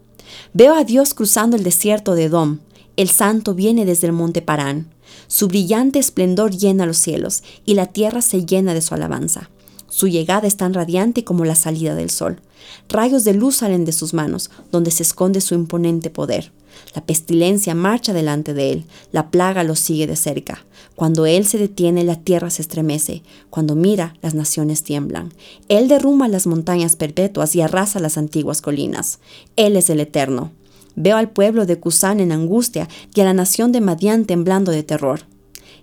Veo 0.53 0.75
a 0.75 0.83
Dios 0.83 1.13
cruzando 1.13 1.55
el 1.55 1.63
desierto 1.63 2.15
de 2.15 2.25
Edom. 2.25 2.59
El 2.95 3.09
santo 3.09 3.53
viene 3.53 3.85
desde 3.85 4.07
el 4.07 4.13
monte 4.13 4.41
Parán. 4.41 4.89
Su 5.27 5.47
brillante 5.47 5.99
esplendor 5.99 6.51
llena 6.51 6.85
los 6.85 6.97
cielos, 6.97 7.43
y 7.65 7.75
la 7.75 7.87
tierra 7.87 8.21
se 8.21 8.45
llena 8.45 8.73
de 8.73 8.81
su 8.81 8.93
alabanza. 8.93 9.49
Su 9.97 10.07
llegada 10.07 10.45
es 10.45 10.57
tan 10.57 10.75
radiante 10.75 11.23
como 11.23 11.43
la 11.43 11.55
salida 11.55 11.95
del 11.95 12.11
sol. 12.11 12.39
Rayos 12.87 13.23
de 13.23 13.33
luz 13.33 13.55
salen 13.55 13.83
de 13.83 13.91
sus 13.91 14.13
manos, 14.13 14.51
donde 14.71 14.91
se 14.91 15.01
esconde 15.01 15.41
su 15.41 15.55
imponente 15.55 16.11
poder. 16.11 16.51
La 16.93 17.03
pestilencia 17.03 17.73
marcha 17.73 18.13
delante 18.13 18.53
de 18.53 18.73
él, 18.73 18.85
la 19.11 19.31
plaga 19.31 19.63
lo 19.63 19.75
sigue 19.75 20.05
de 20.05 20.15
cerca. 20.15 20.63
Cuando 20.95 21.25
él 21.25 21.47
se 21.47 21.57
detiene, 21.57 22.03
la 22.03 22.15
tierra 22.15 22.51
se 22.51 22.61
estremece. 22.61 23.23
Cuando 23.49 23.73
mira, 23.73 24.13
las 24.21 24.35
naciones 24.35 24.83
tiemblan. 24.83 25.33
Él 25.67 25.87
derrumba 25.87 26.27
las 26.27 26.45
montañas 26.45 26.95
perpetuas 26.95 27.55
y 27.55 27.61
arrasa 27.61 27.99
las 27.99 28.19
antiguas 28.19 28.61
colinas. 28.61 29.17
Él 29.55 29.75
es 29.75 29.89
el 29.89 29.99
eterno. 29.99 30.51
Veo 30.95 31.17
al 31.17 31.31
pueblo 31.31 31.65
de 31.65 31.79
Cusán 31.79 32.19
en 32.19 32.31
angustia 32.31 32.87
y 33.15 33.21
a 33.21 33.25
la 33.25 33.33
nación 33.33 33.71
de 33.71 33.81
Madián 33.81 34.25
temblando 34.25 34.71
de 34.71 34.83
terror. 34.83 35.21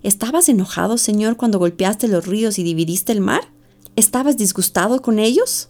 ¿Estabas 0.05 0.49
enojado, 0.49 0.99
Señor, 0.99 1.37
cuando 1.37 1.59
golpeaste 1.59 2.07
los 2.07 2.29
ríos 2.29 2.61
y 2.61 2.63
dividiste 2.63 3.11
el 3.11 3.21
mar? 3.21 3.54
¿Estabas 3.97 4.37
disgustado 4.37 5.03
con 5.03 5.21
ellos? 5.21 5.69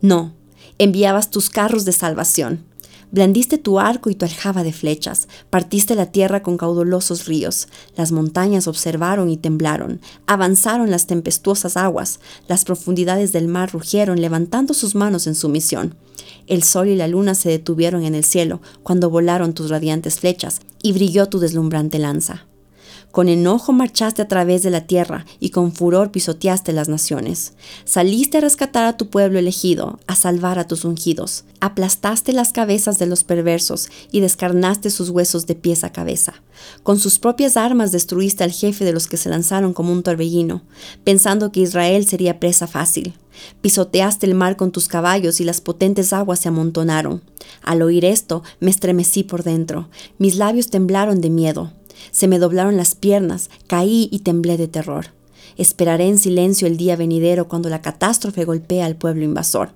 No, 0.00 0.32
enviabas 0.78 1.30
tus 1.30 1.50
carros 1.50 1.84
de 1.84 1.92
salvación. 1.92 2.64
Blandiste 3.12 3.58
tu 3.58 3.78
arco 3.78 4.08
y 4.08 4.14
tu 4.14 4.24
aljaba 4.24 4.64
de 4.64 4.72
flechas, 4.72 5.28
partiste 5.50 5.94
la 5.94 6.06
tierra 6.06 6.42
con 6.42 6.56
caudalosos 6.56 7.26
ríos, 7.26 7.68
las 7.94 8.12
montañas 8.12 8.66
observaron 8.66 9.28
y 9.28 9.36
temblaron, 9.36 10.00
avanzaron 10.26 10.90
las 10.90 11.06
tempestuosas 11.06 11.76
aguas, 11.76 12.18
las 12.48 12.64
profundidades 12.64 13.32
del 13.32 13.46
mar 13.46 13.70
rugieron 13.72 14.22
levantando 14.22 14.72
sus 14.72 14.94
manos 14.94 15.26
en 15.26 15.34
sumisión. 15.34 15.94
El 16.46 16.62
sol 16.62 16.88
y 16.88 16.96
la 16.96 17.08
luna 17.08 17.34
se 17.34 17.50
detuvieron 17.50 18.04
en 18.04 18.14
el 18.14 18.24
cielo 18.24 18.62
cuando 18.82 19.10
volaron 19.10 19.52
tus 19.52 19.68
radiantes 19.68 20.18
flechas 20.18 20.60
y 20.82 20.92
brilló 20.92 21.28
tu 21.28 21.40
deslumbrante 21.40 21.98
lanza. 21.98 22.46
Con 23.16 23.30
enojo 23.30 23.72
marchaste 23.72 24.20
a 24.20 24.28
través 24.28 24.62
de 24.62 24.68
la 24.68 24.82
tierra 24.82 25.24
y 25.40 25.48
con 25.48 25.72
furor 25.72 26.10
pisoteaste 26.10 26.74
las 26.74 26.90
naciones. 26.90 27.54
Saliste 27.86 28.36
a 28.36 28.40
rescatar 28.42 28.84
a 28.84 28.98
tu 28.98 29.08
pueblo 29.08 29.38
elegido, 29.38 29.98
a 30.06 30.14
salvar 30.14 30.58
a 30.58 30.66
tus 30.66 30.84
ungidos. 30.84 31.44
Aplastaste 31.60 32.34
las 32.34 32.52
cabezas 32.52 32.98
de 32.98 33.06
los 33.06 33.24
perversos 33.24 33.88
y 34.12 34.20
descarnaste 34.20 34.90
sus 34.90 35.08
huesos 35.08 35.46
de 35.46 35.54
pies 35.54 35.82
a 35.82 35.92
cabeza. 35.92 36.42
Con 36.82 36.98
sus 36.98 37.18
propias 37.18 37.56
armas 37.56 37.90
destruiste 37.90 38.44
al 38.44 38.52
jefe 38.52 38.84
de 38.84 38.92
los 38.92 39.06
que 39.06 39.16
se 39.16 39.30
lanzaron 39.30 39.72
como 39.72 39.92
un 39.92 40.02
torbellino, 40.02 40.60
pensando 41.02 41.50
que 41.52 41.60
Israel 41.60 42.06
sería 42.06 42.38
presa 42.38 42.66
fácil. 42.66 43.14
Pisoteaste 43.62 44.26
el 44.26 44.34
mar 44.34 44.56
con 44.56 44.72
tus 44.72 44.88
caballos 44.88 45.40
y 45.40 45.44
las 45.44 45.62
potentes 45.62 46.12
aguas 46.12 46.40
se 46.40 46.48
amontonaron. 46.48 47.22
Al 47.62 47.80
oír 47.80 48.04
esto, 48.04 48.42
me 48.60 48.70
estremecí 48.70 49.22
por 49.22 49.42
dentro. 49.42 49.88
Mis 50.18 50.36
labios 50.36 50.68
temblaron 50.68 51.22
de 51.22 51.30
miedo. 51.30 51.72
Se 52.10 52.28
me 52.28 52.38
doblaron 52.38 52.76
las 52.76 52.94
piernas, 52.94 53.50
caí 53.66 54.08
y 54.10 54.20
temblé 54.20 54.56
de 54.56 54.68
terror. 54.68 55.06
Esperaré 55.56 56.08
en 56.08 56.18
silencio 56.18 56.66
el 56.66 56.76
día 56.76 56.96
venidero 56.96 57.48
cuando 57.48 57.68
la 57.68 57.82
catástrofe 57.82 58.44
golpea 58.44 58.86
al 58.86 58.96
pueblo 58.96 59.24
invasor. 59.24 59.70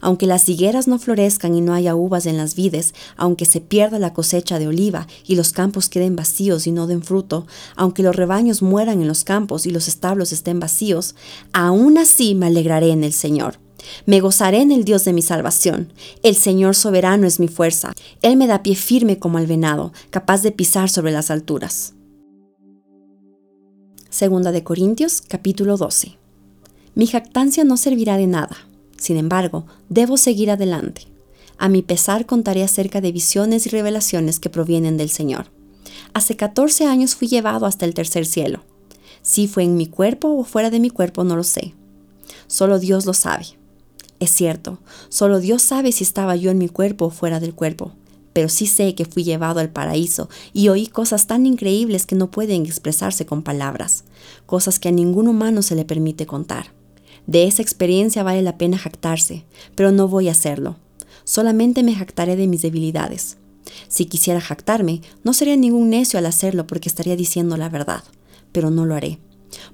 Aunque 0.00 0.26
las 0.26 0.48
higueras 0.48 0.88
no 0.88 0.98
florezcan 0.98 1.54
y 1.54 1.60
no 1.60 1.74
haya 1.74 1.94
uvas 1.94 2.26
en 2.26 2.36
las 2.36 2.54
vides, 2.54 2.94
aunque 3.16 3.44
se 3.44 3.60
pierda 3.60 3.98
la 3.98 4.12
cosecha 4.12 4.58
de 4.58 4.66
oliva 4.66 5.06
y 5.26 5.36
los 5.36 5.52
campos 5.52 5.88
queden 5.88 6.16
vacíos 6.16 6.66
y 6.66 6.72
no 6.72 6.86
den 6.86 7.02
fruto, 7.02 7.46
aunque 7.76 8.02
los 8.02 8.16
rebaños 8.16 8.62
mueran 8.62 9.00
en 9.00 9.08
los 9.08 9.24
campos 9.24 9.66
y 9.66 9.70
los 9.70 9.88
establos 9.88 10.32
estén 10.32 10.60
vacíos, 10.60 11.14
aún 11.52 11.98
así 11.98 12.34
me 12.34 12.46
alegraré 12.46 12.90
en 12.90 13.04
el 13.04 13.12
Señor. 13.12 13.63
Me 14.06 14.20
gozaré 14.20 14.60
en 14.60 14.72
el 14.72 14.84
Dios 14.84 15.04
de 15.04 15.12
mi 15.12 15.22
salvación. 15.22 15.92
El 16.22 16.36
Señor 16.36 16.74
soberano 16.74 17.26
es 17.26 17.40
mi 17.40 17.48
fuerza. 17.48 17.92
Él 18.22 18.36
me 18.36 18.46
da 18.46 18.62
pie 18.62 18.74
firme 18.74 19.18
como 19.18 19.38
al 19.38 19.46
venado, 19.46 19.92
capaz 20.10 20.42
de 20.42 20.52
pisar 20.52 20.90
sobre 20.90 21.12
las 21.12 21.30
alturas. 21.30 21.94
Segunda 24.10 24.52
de 24.52 24.62
Corintios, 24.62 25.20
capítulo 25.20 25.76
12. 25.76 26.16
Mi 26.94 27.06
jactancia 27.06 27.64
no 27.64 27.76
servirá 27.76 28.16
de 28.16 28.28
nada. 28.28 28.56
Sin 28.96 29.16
embargo, 29.16 29.66
debo 29.88 30.16
seguir 30.16 30.50
adelante. 30.50 31.02
A 31.58 31.68
mi 31.68 31.82
pesar 31.82 32.26
contaré 32.26 32.62
acerca 32.62 33.00
de 33.00 33.12
visiones 33.12 33.66
y 33.66 33.70
revelaciones 33.70 34.38
que 34.38 34.50
provienen 34.50 34.96
del 34.96 35.10
Señor. 35.10 35.46
Hace 36.12 36.36
14 36.36 36.86
años 36.86 37.16
fui 37.16 37.28
llevado 37.28 37.66
hasta 37.66 37.84
el 37.84 37.94
tercer 37.94 38.26
cielo. 38.26 38.62
Si 39.22 39.48
fue 39.48 39.64
en 39.64 39.76
mi 39.76 39.86
cuerpo 39.86 40.28
o 40.28 40.44
fuera 40.44 40.70
de 40.70 40.80
mi 40.80 40.90
cuerpo 40.90 41.24
no 41.24 41.36
lo 41.36 41.44
sé. 41.44 41.74
Solo 42.46 42.78
Dios 42.78 43.06
lo 43.06 43.14
sabe. 43.14 43.46
Es 44.24 44.30
cierto, 44.30 44.78
solo 45.10 45.38
Dios 45.38 45.60
sabe 45.60 45.92
si 45.92 46.02
estaba 46.02 46.34
yo 46.34 46.50
en 46.50 46.56
mi 46.56 46.70
cuerpo 46.70 47.04
o 47.04 47.10
fuera 47.10 47.40
del 47.40 47.54
cuerpo, 47.54 47.92
pero 48.32 48.48
sí 48.48 48.66
sé 48.66 48.94
que 48.94 49.04
fui 49.04 49.22
llevado 49.22 49.60
al 49.60 49.68
paraíso 49.68 50.30
y 50.54 50.68
oí 50.68 50.86
cosas 50.86 51.26
tan 51.26 51.44
increíbles 51.44 52.06
que 52.06 52.14
no 52.14 52.30
pueden 52.30 52.64
expresarse 52.64 53.26
con 53.26 53.42
palabras, 53.42 54.04
cosas 54.46 54.78
que 54.78 54.88
a 54.88 54.92
ningún 54.92 55.28
humano 55.28 55.60
se 55.60 55.74
le 55.74 55.84
permite 55.84 56.24
contar. 56.24 56.68
De 57.26 57.44
esa 57.46 57.60
experiencia 57.60 58.22
vale 58.22 58.40
la 58.40 58.56
pena 58.56 58.78
jactarse, 58.78 59.44
pero 59.74 59.92
no 59.92 60.08
voy 60.08 60.28
a 60.28 60.32
hacerlo. 60.32 60.76
Solamente 61.24 61.82
me 61.82 61.94
jactaré 61.94 62.34
de 62.34 62.46
mis 62.46 62.62
debilidades. 62.62 63.36
Si 63.88 64.06
quisiera 64.06 64.40
jactarme, 64.40 65.02
no 65.22 65.34
sería 65.34 65.56
ningún 65.56 65.90
necio 65.90 66.18
al 66.18 66.24
hacerlo 66.24 66.66
porque 66.66 66.88
estaría 66.88 67.14
diciendo 67.14 67.58
la 67.58 67.68
verdad, 67.68 68.04
pero 68.52 68.70
no 68.70 68.86
lo 68.86 68.94
haré 68.94 69.18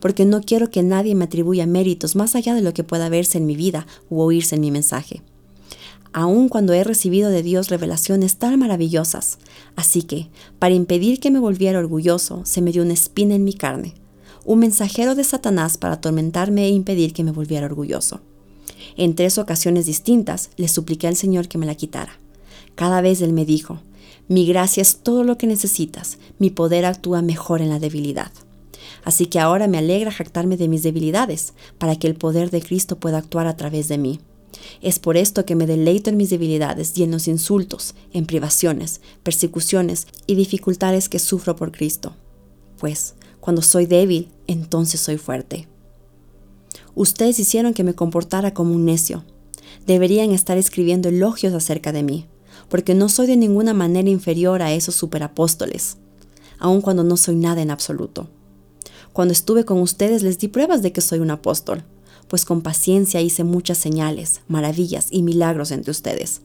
porque 0.01 0.25
no 0.25 0.41
quiero 0.41 0.71
que 0.71 0.83
nadie 0.83 1.15
me 1.15 1.25
atribuya 1.25 1.67
méritos 1.67 2.17
más 2.17 2.35
allá 2.35 2.55
de 2.55 2.63
lo 2.63 2.75
que 2.75 2.85
pueda 2.85 3.09
verse 3.09 3.39
en 3.39 3.47
mi 3.47 3.57
vida 3.57 3.87
u 4.09 4.21
oírse 4.21 4.55
en 4.55 4.61
mi 4.61 4.71
mensaje. 4.71 5.23
Aun 6.13 6.49
cuando 6.49 6.73
he 6.73 6.83
recibido 6.83 7.31
de 7.31 7.43
Dios 7.43 7.69
revelaciones 7.69 8.37
tan 8.37 8.59
maravillosas. 8.59 9.39
Así 9.77 10.03
que, 10.03 10.29
para 10.59 10.75
impedir 10.75 11.21
que 11.21 11.31
me 11.31 11.39
volviera 11.39 11.79
orgulloso, 11.79 12.43
se 12.45 12.61
me 12.61 12.73
dio 12.73 12.83
una 12.83 12.95
espina 12.95 13.35
en 13.37 13.45
mi 13.45 13.55
carne, 13.55 13.95
un 14.45 14.59
mensajero 14.59 15.15
de 15.15 15.23
Satanás 15.23 15.79
para 15.79 15.95
atormentarme 15.95 16.65
e 16.65 16.71
impedir 16.71 17.13
que 17.13 17.23
me 17.23 17.31
volviera 17.31 17.67
orgulloso. 17.67 18.21
En 18.97 19.15
tres 19.15 19.39
ocasiones 19.39 19.87
distintas 19.87 20.51
le 20.57 20.67
supliqué 20.67 21.07
al 21.07 21.17
Señor 21.17 21.47
que 21.47 21.59
me 21.59 21.67
la 21.67 21.77
quitara. 21.77 22.19
Cada 22.75 23.01
vez 23.01 23.21
Él 23.21 23.33
me 23.33 23.45
dijo, 23.45 23.81
mi 24.27 24.47
gracia 24.47 24.81
es 24.81 24.99
todo 24.99 25.23
lo 25.23 25.39
que 25.39 25.47
necesitas, 25.47 26.19
mi 26.39 26.51
poder 26.51 26.87
actúa 26.87 27.23
mejor 27.23 27.63
en 27.63 27.69
la 27.69 27.79
debilidad. 27.79 28.33
Así 29.05 29.27
que 29.27 29.39
ahora 29.39 29.69
me 29.69 29.79
alegra 29.79 30.11
jactarme 30.11 30.57
de 30.57 30.69
mis 30.69 30.83
debilidades, 30.83 31.55
para 31.79 31.97
que 31.97 32.07
el 32.07 32.15
poder 32.15 32.51
de 32.51 32.63
Cristo 32.63 32.99
pueda 32.99 33.19
actuar 33.19 33.47
a 33.47 33.57
través 33.57 33.89
de 33.89 33.99
mí. 33.99 34.21
Es 34.81 34.99
por 34.99 35.17
esto 35.17 35.45
que 35.45 35.55
me 35.55 35.67
deleito 35.67 36.11
en 36.11 36.17
mis 36.17 36.31
debilidades 36.31 36.97
y 36.97 37.03
en 37.03 37.11
los 37.11 37.29
insultos, 37.29 37.95
en 38.13 38.27
privaciones, 38.27 39.01
persecuciones 39.23 40.07
y 40.27 40.35
dificultades 40.35 41.09
que 41.09 41.19
sufro 41.19 41.57
por 41.57 41.73
Cristo. 41.73 42.17
Pues, 42.79 43.15
cuando 43.41 43.63
soy 43.63 43.87
débil, 43.87 44.29
entonces 44.47 45.01
soy 45.01 45.19
fuerte. 45.19 45.69
Ustedes 46.95 47.39
hicieron 47.39 47.75
que 47.75 47.85
me 47.85 47.95
comportara 47.95 48.53
como 48.53 48.75
un 48.75 48.85
necio. 48.85 49.25
Deberían 49.87 50.33
estar 50.33 50.59
escribiendo 50.59 51.09
elogios 51.09 51.55
acerca 51.55 51.93
de 51.93 52.03
mí, 52.03 52.27
porque 52.69 52.95
no 52.95 53.09
soy 53.09 53.27
de 53.27 53.37
ninguna 53.37 53.75
manera 53.75 54.09
inferior 54.09 54.63
a 54.63 54.73
esos 54.73 54.95
superapóstoles, 54.95 55.99
aun 56.59 56.81
cuando 56.81 57.05
no 57.05 57.17
soy 57.17 57.37
nada 57.37 57.63
en 57.63 57.71
absoluto. 57.71 58.29
Cuando 59.13 59.33
estuve 59.33 59.65
con 59.65 59.81
ustedes 59.81 60.23
les 60.23 60.39
di 60.39 60.49
pruebas 60.49 60.83
de 60.83 60.93
que 60.93 61.01
soy 61.01 61.19
un 61.19 61.31
apóstol, 61.31 61.83
pues 62.29 62.45
con 62.45 62.63
paciencia 62.63 63.21
hice 63.21 63.43
muchas 63.43 63.79
señales, 63.79 64.41
maravillas 64.47 65.09
y 65.11 65.23
milagros 65.23 65.73
entre 65.73 65.91
ustedes. 65.91 66.43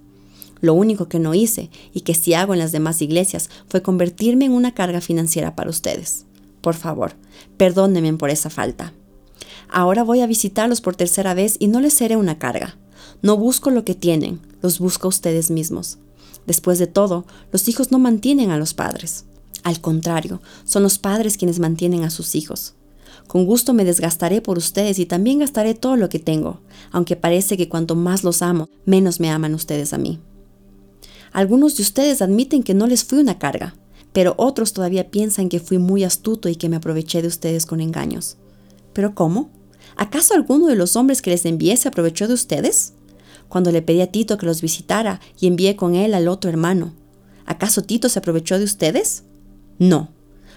Lo 0.61 0.73
único 0.73 1.07
que 1.07 1.19
no 1.19 1.35
hice, 1.35 1.69
y 1.93 2.01
que 2.01 2.15
sí 2.15 2.33
hago 2.33 2.53
en 2.53 2.59
las 2.59 2.71
demás 2.71 3.01
iglesias, 3.01 3.49
fue 3.67 3.83
convertirme 3.83 4.45
en 4.45 4.53
una 4.53 4.73
carga 4.73 4.99
financiera 4.99 5.55
para 5.55 5.69
ustedes. 5.69 6.25
Por 6.61 6.73
favor, 6.73 7.13
perdónenme 7.57 8.13
por 8.13 8.31
esa 8.31 8.49
falta. 8.49 8.93
Ahora 9.69 10.03
voy 10.03 10.21
a 10.21 10.27
visitarlos 10.27 10.81
por 10.81 10.95
tercera 10.95 11.35
vez 11.35 11.57
y 11.59 11.67
no 11.67 11.81
les 11.81 11.93
seré 11.93 12.15
una 12.15 12.39
carga. 12.39 12.77
No 13.21 13.37
busco 13.37 13.69
lo 13.69 13.85
que 13.85 13.93
tienen, 13.93 14.39
los 14.63 14.79
busco 14.79 15.07
ustedes 15.07 15.51
mismos. 15.51 15.99
Después 16.47 16.79
de 16.79 16.87
todo, 16.87 17.25
los 17.51 17.67
hijos 17.67 17.91
no 17.91 17.99
mantienen 17.99 18.49
a 18.49 18.57
los 18.57 18.73
padres. 18.73 19.25
Al 19.65 19.81
contrario, 19.81 20.43
son 20.63 20.83
los 20.83 20.99
padres 20.99 21.37
quienes 21.37 21.57
mantienen 21.57 22.03
a 22.03 22.11
sus 22.11 22.35
hijos. 22.35 22.75
Con 23.25 23.47
gusto 23.47 23.73
me 23.73 23.83
desgastaré 23.83 24.39
por 24.39 24.59
ustedes 24.59 24.99
y 24.99 25.07
también 25.07 25.39
gastaré 25.39 25.73
todo 25.73 25.95
lo 25.95 26.07
que 26.07 26.19
tengo, 26.19 26.61
aunque 26.91 27.15
parece 27.15 27.57
que 27.57 27.67
cuanto 27.67 27.95
más 27.95 28.23
los 28.23 28.43
amo, 28.43 28.69
menos 28.85 29.19
me 29.19 29.31
aman 29.31 29.55
ustedes 29.55 29.91
a 29.91 29.97
mí. 29.97 30.19
Algunos 31.31 31.77
de 31.77 31.81
ustedes 31.81 32.21
admiten 32.21 32.61
que 32.61 32.75
no 32.75 32.85
les 32.85 33.03
fui 33.03 33.17
una 33.17 33.39
carga, 33.39 33.75
pero 34.13 34.35
otros 34.37 34.71
todavía 34.71 35.09
piensan 35.09 35.49
que 35.49 35.59
fui 35.59 35.79
muy 35.79 36.03
astuto 36.03 36.47
y 36.47 36.57
que 36.57 36.69
me 36.69 36.75
aproveché 36.75 37.23
de 37.23 37.27
ustedes 37.27 37.65
con 37.65 37.81
engaños. 37.81 38.37
¿Pero 38.93 39.15
cómo? 39.15 39.49
¿Acaso 39.97 40.35
alguno 40.35 40.67
de 40.67 40.75
los 40.75 40.95
hombres 40.95 41.23
que 41.23 41.31
les 41.31 41.43
envié 41.43 41.75
se 41.75 41.87
aprovechó 41.87 42.27
de 42.27 42.35
ustedes? 42.35 42.93
Cuando 43.49 43.71
le 43.71 43.81
pedí 43.81 44.01
a 44.01 44.11
Tito 44.11 44.37
que 44.37 44.45
los 44.45 44.61
visitara 44.61 45.21
y 45.39 45.47
envié 45.47 45.75
con 45.75 45.95
él 45.95 46.13
al 46.13 46.27
otro 46.27 46.51
hermano, 46.51 46.93
¿acaso 47.47 47.81
Tito 47.81 48.09
se 48.09 48.19
aprovechó 48.19 48.59
de 48.59 48.65
ustedes? 48.65 49.24
No, 49.79 50.09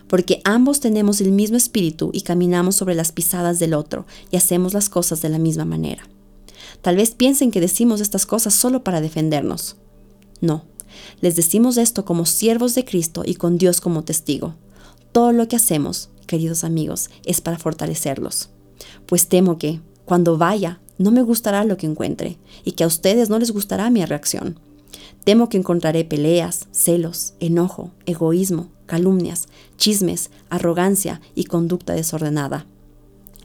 porque 0.09 0.41
ambos 0.45 0.81
tenemos 0.81 1.21
el 1.21 1.33
mismo 1.33 1.57
espíritu 1.57 2.11
y 2.13 2.23
caminamos 2.23 2.77
sobre 2.77 2.95
las 2.95 3.13
pisadas 3.13 3.59
del 3.59 3.75
otro 3.75 4.07
y 4.31 4.37
hacemos 4.37 4.75
las 4.75 4.89
cosas 4.89 5.23
de 5.23 5.29
la 5.29 5.39
misma 5.39 5.65
manera. 5.65 6.09
Tal 6.83 6.97
vez 6.97 7.13
piensen 7.13 7.51
que 7.51 7.61
decimos 7.61 8.01
estas 8.01 8.27
cosas 8.27 8.55
solo 8.55 8.85
para 8.85 9.01
defendernos. 9.01 9.77
No, 10.41 10.65
les 11.21 11.37
decimos 11.37 11.77
esto 11.77 12.05
como 12.05 12.27
siervos 12.27 12.75
de 12.75 12.85
Cristo 12.85 13.23
y 13.25 13.35
con 13.35 13.59
Dios 13.59 13.81
como 13.81 14.05
testigo. 14.05 14.55
Todo 15.13 15.33
lo 15.33 15.49
que 15.49 15.57
hacemos, 15.57 16.11
queridos 16.27 16.65
amigos, 16.65 17.11
es 17.25 17.41
para 17.41 17.59
fortalecerlos. 17.59 18.51
Pues 19.07 19.29
temo 19.29 19.59
que, 19.59 19.81
cuando 20.05 20.39
vaya, 20.39 20.81
no 20.99 21.11
me 21.11 21.23
gustará 21.23 21.65
lo 21.65 21.77
que 21.77 21.87
encuentre 21.87 22.39
y 22.65 22.73
que 22.73 22.85
a 22.85 22.89
ustedes 22.89 23.29
no 23.31 23.39
les 23.39 23.51
gustará 23.51 23.91
mi 23.91 24.05
reacción. 24.05 24.61
Temo 25.25 25.49
que 25.49 25.59
encontraré 25.59 26.05
peleas, 26.05 26.69
celos, 26.73 27.35
enojo, 27.41 27.91
egoísmo, 28.07 28.69
calumnias, 28.87 29.47
chismes, 29.77 30.31
arrogancia 30.51 31.21
y 31.35 31.45
conducta 31.45 31.93
desordenada. 31.93 32.67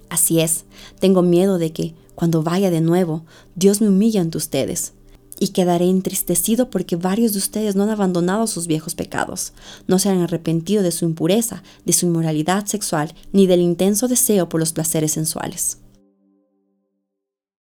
Así 0.09 0.39
es, 0.39 0.65
tengo 0.99 1.21
miedo 1.21 1.57
de 1.57 1.73
que, 1.73 1.95
cuando 2.15 2.43
vaya 2.43 2.71
de 2.71 2.81
nuevo, 2.81 3.25
Dios 3.55 3.81
me 3.81 3.89
humille 3.89 4.19
ante 4.19 4.37
ustedes. 4.37 4.93
Y 5.39 5.49
quedaré 5.49 5.89
entristecido 5.89 6.69
porque 6.69 6.95
varios 6.95 7.33
de 7.33 7.39
ustedes 7.39 7.75
no 7.75 7.83
han 7.83 7.89
abandonado 7.89 8.47
sus 8.47 8.67
viejos 8.67 8.95
pecados, 8.95 9.51
no 9.87 9.99
se 9.99 10.09
han 10.09 10.21
arrepentido 10.21 10.83
de 10.83 10.91
su 10.91 11.05
impureza, 11.05 11.63
de 11.85 11.93
su 11.93 12.05
inmoralidad 12.05 12.65
sexual, 12.65 13.13
ni 13.33 13.47
del 13.47 13.61
intenso 13.61 14.07
deseo 14.07 14.47
por 14.47 14.59
los 14.59 14.71
placeres 14.71 15.11
sensuales. 15.11 15.79